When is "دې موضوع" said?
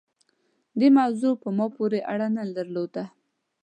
0.79-1.33